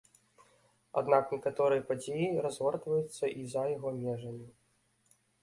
[1.01, 4.47] Аднак некаторыя падзеі разгортваюцца і за яго межамі.